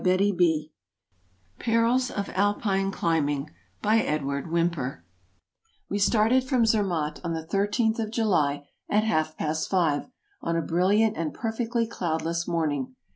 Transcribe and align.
EUROPE 0.03 0.71
Perils 1.59 2.09
of 2.09 2.27
Alpine 2.29 2.89
Climbing 2.89 3.51
By 3.83 3.99
EDWARD 4.01 4.49
WHYMPER 4.51 5.05
WE 5.91 5.99
started 5.99 6.43
from 6.43 6.65
Zermatt 6.65 7.21
on 7.23 7.35
the 7.35 7.45
thirteenth 7.45 7.99
of 7.99 8.09
July 8.09 8.67
at 8.89 9.03
half 9.03 9.37
past 9.37 9.69
five, 9.69 10.07
on 10.41 10.55
a 10.55 10.61
brilliant 10.63 11.15
and 11.17 11.35
perfectly 11.35 11.85
cloudless 11.85 12.47
morning. 12.47 12.95